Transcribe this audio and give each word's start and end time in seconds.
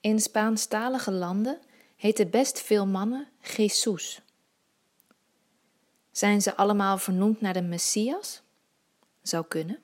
In 0.00 0.20
Spaanstalige 0.20 1.10
landen 1.10 1.60
heten 1.96 2.30
best 2.30 2.60
veel 2.60 2.86
mannen 2.86 3.28
Jesus. 3.56 4.20
Zijn 6.10 6.42
ze 6.42 6.56
allemaal 6.56 6.98
vernoemd 6.98 7.40
naar 7.40 7.52
de 7.52 7.62
Messias? 7.62 8.42
Zou 9.22 9.44
kunnen. 9.48 9.78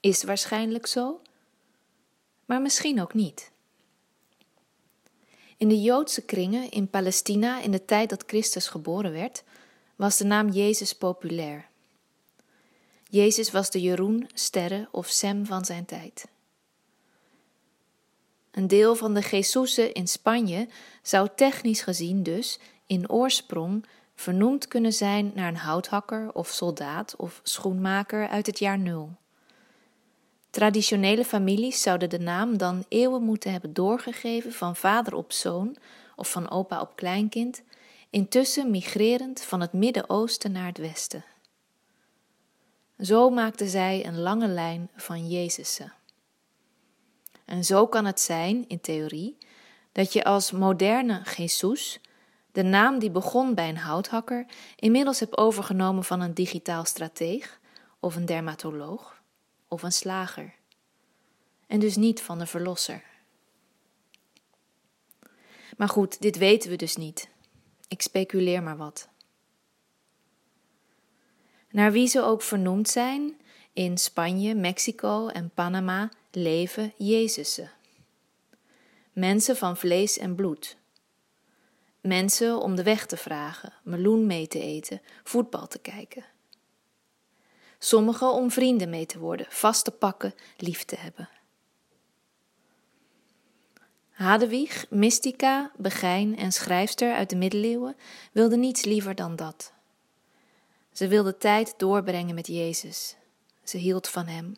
Is 0.00 0.22
waarschijnlijk 0.22 0.86
zo. 0.86 1.20
Maar 2.44 2.60
misschien 2.60 3.00
ook 3.00 3.14
niet. 3.14 3.50
In 5.56 5.68
de 5.68 5.80
Joodse 5.80 6.22
kringen 6.22 6.70
in 6.70 6.88
Palestina 6.88 7.60
in 7.60 7.70
de 7.70 7.84
tijd 7.84 8.10
dat 8.10 8.24
Christus 8.26 8.68
geboren 8.68 9.12
werd, 9.12 9.42
was 9.96 10.16
de 10.16 10.24
naam 10.24 10.48
Jezus 10.48 10.92
populair. 10.92 11.68
Jezus 13.08 13.50
was 13.50 13.70
de 13.70 13.80
Jeroen, 13.80 14.28
Sterre 14.34 14.88
of 14.90 15.08
Sem 15.08 15.46
van 15.46 15.64
zijn 15.64 15.84
tijd. 15.84 16.26
Een 18.50 18.66
deel 18.66 18.94
van 18.94 19.14
de 19.14 19.20
Jesusen 19.20 19.92
in 19.92 20.08
Spanje 20.08 20.68
zou 21.02 21.28
technisch 21.34 21.82
gezien 21.82 22.22
dus 22.22 22.58
in 22.86 23.10
oorsprong 23.10 23.86
vernoemd 24.14 24.68
kunnen 24.68 24.92
zijn 24.92 25.32
naar 25.34 25.48
een 25.48 25.56
houthakker 25.56 26.32
of 26.32 26.48
soldaat 26.48 27.16
of 27.16 27.40
schoenmaker 27.42 28.28
uit 28.28 28.46
het 28.46 28.58
jaar 28.58 28.78
nul. 28.78 29.10
Traditionele 30.50 31.24
families 31.24 31.82
zouden 31.82 32.10
de 32.10 32.18
naam 32.18 32.56
dan 32.58 32.84
eeuwen 32.88 33.22
moeten 33.22 33.52
hebben 33.52 33.72
doorgegeven 33.72 34.52
van 34.52 34.76
vader 34.76 35.14
op 35.14 35.32
zoon 35.32 35.76
of 36.16 36.30
van 36.30 36.50
opa 36.50 36.80
op 36.80 36.96
kleinkind, 36.96 37.62
intussen 38.10 38.70
migrerend 38.70 39.40
van 39.40 39.60
het 39.60 39.72
Midden-Oosten 39.72 40.52
naar 40.52 40.66
het 40.66 40.78
Westen. 40.78 41.24
Zo 42.98 43.30
maakten 43.30 43.68
zij 43.68 44.06
een 44.06 44.18
lange 44.18 44.48
lijn 44.48 44.90
van 44.96 45.28
Jezussen. 45.28 45.92
En 47.50 47.64
zo 47.64 47.86
kan 47.86 48.04
het 48.04 48.20
zijn, 48.20 48.64
in 48.68 48.80
theorie, 48.80 49.38
dat 49.92 50.12
je 50.12 50.24
als 50.24 50.50
moderne 50.50 51.22
Jesus 51.36 52.00
de 52.52 52.62
naam 52.62 52.98
die 52.98 53.10
begon 53.10 53.54
bij 53.54 53.68
een 53.68 53.76
houthakker 53.76 54.46
inmiddels 54.76 55.20
hebt 55.20 55.38
overgenomen 55.38 56.04
van 56.04 56.20
een 56.20 56.34
digitaal 56.34 56.84
strateeg 56.84 57.60
of 58.00 58.16
een 58.16 58.26
dermatoloog 58.26 59.22
of 59.68 59.82
een 59.82 59.92
slager. 59.92 60.54
En 61.66 61.80
dus 61.80 61.96
niet 61.96 62.22
van 62.22 62.38
de 62.38 62.46
verlosser. 62.46 63.02
Maar 65.76 65.88
goed, 65.88 66.20
dit 66.20 66.38
weten 66.38 66.70
we 66.70 66.76
dus 66.76 66.96
niet. 66.96 67.28
Ik 67.88 68.02
speculeer 68.02 68.62
maar 68.62 68.76
wat. 68.76 69.08
Naar 71.70 71.92
wie 71.92 72.06
ze 72.06 72.22
ook 72.22 72.42
vernoemd 72.42 72.88
zijn, 72.88 73.40
in 73.80 73.98
Spanje, 73.98 74.54
Mexico 74.54 75.28
en 75.28 75.50
Panama 75.54 76.10
leven 76.30 76.92
Jezusen. 76.96 77.70
Mensen 79.12 79.56
van 79.56 79.76
vlees 79.76 80.18
en 80.18 80.34
bloed. 80.34 80.76
Mensen 82.00 82.58
om 82.58 82.74
de 82.74 82.82
weg 82.82 83.06
te 83.06 83.16
vragen, 83.16 83.72
meloen 83.82 84.26
mee 84.26 84.48
te 84.48 84.60
eten, 84.60 85.00
voetbal 85.24 85.66
te 85.66 85.78
kijken. 85.78 86.24
Sommigen 87.78 88.32
om 88.32 88.50
vrienden 88.50 88.90
mee 88.90 89.06
te 89.06 89.18
worden, 89.18 89.46
vast 89.48 89.84
te 89.84 89.90
pakken, 89.90 90.34
lief 90.56 90.84
te 90.84 90.96
hebben. 90.96 91.28
Hadewig, 94.10 94.86
mystica, 94.90 95.72
begijn 95.76 96.36
en 96.36 96.52
schrijfster 96.52 97.14
uit 97.14 97.30
de 97.30 97.36
middeleeuwen 97.36 97.96
wilde 98.32 98.56
niets 98.56 98.84
liever 98.84 99.14
dan 99.14 99.36
dat. 99.36 99.72
Ze 100.92 101.08
wilde 101.08 101.36
tijd 101.36 101.74
doorbrengen 101.76 102.34
met 102.34 102.46
Jezus. 102.46 103.18
Ze 103.70 103.76
hield 103.76 104.08
van 104.08 104.26
Hem. 104.26 104.56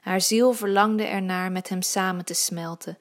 Haar 0.00 0.20
ziel 0.20 0.52
verlangde 0.52 1.04
ernaar 1.04 1.52
met 1.52 1.68
Hem 1.68 1.82
samen 1.82 2.24
te 2.24 2.34
smelten. 2.34 2.98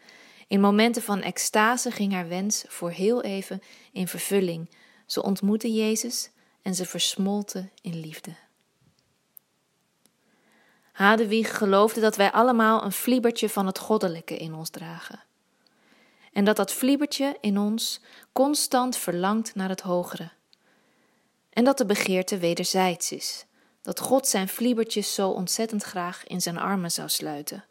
In 0.47 0.59
momenten 0.59 1.01
van 1.01 1.21
extase 1.21 1.91
ging 1.91 2.13
haar 2.13 2.27
wens 2.27 2.63
voor 2.67 2.91
heel 2.91 3.21
even 3.21 3.61
in 3.91 4.07
vervulling. 4.07 4.69
Ze 5.05 5.23
ontmoette 5.23 5.73
Jezus 5.73 6.29
en 6.61 6.75
ze 6.75 6.85
versmolten 6.85 7.71
in 7.81 7.99
liefde. 7.99 8.35
Hadewig 10.91 11.57
geloofde 11.57 12.01
dat 12.01 12.15
wij 12.15 12.31
allemaal 12.31 12.83
een 12.83 12.91
vliebertje 12.91 13.49
van 13.49 13.65
het 13.65 13.79
goddelijke 13.79 14.37
in 14.37 14.53
ons 14.53 14.69
dragen. 14.69 15.23
En 16.33 16.45
dat 16.45 16.55
dat 16.55 16.73
vliebertje 16.73 17.37
in 17.41 17.57
ons 17.57 18.01
constant 18.31 18.97
verlangt 18.97 19.55
naar 19.55 19.69
het 19.69 19.81
hogere. 19.81 20.31
En 21.49 21.63
dat 21.63 21.77
de 21.77 21.85
begeerte 21.85 22.37
wederzijds 22.37 23.11
is, 23.11 23.45
dat 23.83 23.99
God 23.99 24.27
zijn 24.27 24.47
vliebertjes 24.47 25.13
zo 25.13 25.29
ontzettend 25.29 25.83
graag 25.83 26.23
in 26.27 26.41
zijn 26.41 26.57
armen 26.57 26.91
zou 26.91 27.09
sluiten. 27.09 27.65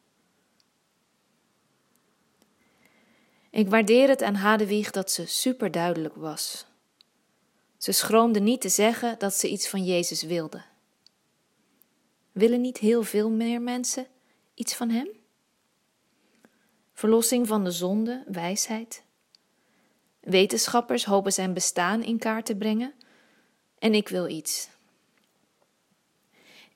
Ik 3.50 3.68
waardeer 3.68 4.08
het 4.08 4.22
aan 4.22 4.34
Hadewig 4.34 4.90
dat 4.90 5.10
ze 5.10 5.26
superduidelijk 5.26 6.14
was. 6.14 6.66
Ze 7.78 7.92
schroomde 7.92 8.40
niet 8.40 8.60
te 8.60 8.68
zeggen 8.68 9.18
dat 9.18 9.34
ze 9.34 9.48
iets 9.48 9.68
van 9.68 9.84
Jezus 9.84 10.22
wilde. 10.22 10.62
Willen 12.32 12.60
niet 12.60 12.78
heel 12.78 13.02
veel 13.02 13.30
meer 13.30 13.60
mensen 13.62 14.06
iets 14.54 14.74
van 14.74 14.90
Hem? 14.90 15.08
Verlossing 16.92 17.46
van 17.46 17.64
de 17.64 17.70
zonde, 17.70 18.24
wijsheid. 18.26 19.02
Wetenschappers 20.20 21.04
hopen 21.04 21.32
zijn 21.32 21.54
bestaan 21.54 22.02
in 22.02 22.18
kaart 22.18 22.46
te 22.46 22.56
brengen. 22.56 22.94
En 23.78 23.94
ik 23.94 24.08
wil 24.08 24.28
iets. 24.28 24.68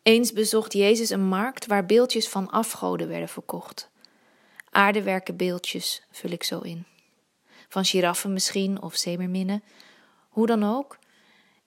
Eens 0.06 0.32
bezocht 0.32 0.72
Jezus 0.72 1.10
een 1.10 1.28
markt 1.28 1.66
waar 1.66 1.86
beeldjes 1.86 2.28
van 2.28 2.50
afgoden 2.50 3.08
werden 3.08 3.28
verkocht. 3.28 3.90
Aardewerken 4.70 5.36
beeldjes 5.36 6.02
vul 6.10 6.30
ik 6.30 6.42
zo 6.42 6.60
in. 6.60 6.84
Van 7.68 7.84
giraffen 7.84 8.32
misschien 8.32 8.82
of 8.82 8.96
zeemerminnen. 8.96 9.62
Hoe 10.28 10.46
dan 10.46 10.64
ook. 10.64 10.98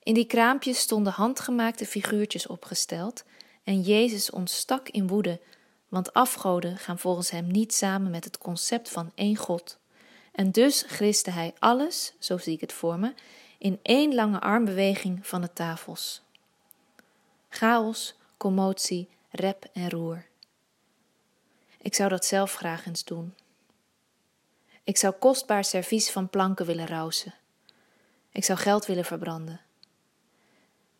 In 0.02 0.14
die 0.14 0.24
kraampjes 0.24 0.78
stonden 0.78 1.12
handgemaakte 1.12 1.86
figuurtjes 1.86 2.46
opgesteld 2.46 3.24
en 3.64 3.80
Jezus 3.80 4.30
ontstak 4.30 4.88
in 4.88 5.06
woede, 5.06 5.40
want 5.88 6.12
afgoden 6.12 6.76
gaan 6.76 6.98
volgens 6.98 7.30
hem 7.30 7.46
niet 7.46 7.74
samen 7.74 8.10
met 8.10 8.24
het 8.24 8.38
concept 8.38 8.90
van 8.90 9.12
één 9.14 9.36
God. 9.36 9.78
En 10.32 10.50
dus 10.50 10.84
griste 10.86 11.30
hij 11.30 11.54
alles, 11.58 12.12
zo 12.18 12.38
zie 12.38 12.54
ik 12.54 12.60
het 12.60 12.72
voor 12.72 12.98
me, 12.98 13.14
in 13.58 13.78
één 13.82 14.14
lange 14.14 14.40
armbeweging 14.40 15.26
van 15.26 15.40
de 15.40 15.52
tafels. 15.52 16.22
Chaos, 17.48 18.18
commotie, 18.40 19.08
rep 19.30 19.64
en 19.72 19.90
roer. 19.90 20.26
Ik 21.78 21.94
zou 21.94 22.08
dat 22.08 22.24
zelf 22.24 22.54
graag 22.54 22.86
eens 22.86 23.04
doen. 23.04 23.34
Ik 24.84 24.96
zou 24.96 25.14
kostbaar 25.14 25.64
servies 25.64 26.10
van 26.10 26.30
planken 26.30 26.66
willen 26.66 26.86
rousen. 26.86 27.34
Ik 28.32 28.44
zou 28.44 28.58
geld 28.58 28.86
willen 28.86 29.04
verbranden. 29.04 29.60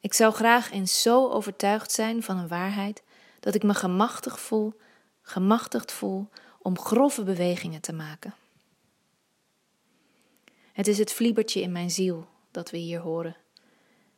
Ik 0.00 0.14
zou 0.14 0.32
graag 0.32 0.70
eens 0.70 1.02
zo 1.02 1.30
overtuigd 1.30 1.92
zijn 1.92 2.22
van 2.22 2.36
een 2.36 2.48
waarheid 2.48 3.02
dat 3.40 3.54
ik 3.54 3.62
me 3.62 3.74
gemachtigd 3.74 4.40
voel, 4.40 4.74
gemachtigd 5.22 5.92
voel 5.92 6.28
om 6.58 6.78
grove 6.78 7.22
bewegingen 7.22 7.80
te 7.80 7.92
maken. 7.92 8.34
Het 10.72 10.86
is 10.86 10.98
het 10.98 11.12
vliebertje 11.12 11.60
in 11.60 11.72
mijn 11.72 11.90
ziel 11.90 12.28
dat 12.50 12.70
we 12.70 12.76
hier 12.76 13.00
horen. 13.00 13.36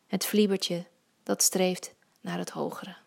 Het 0.06 0.26
vliebertje 0.26 0.86
dat 1.22 1.42
streeft 1.42 1.94
naar 2.20 2.38
het 2.38 2.50
hogere. 2.50 3.01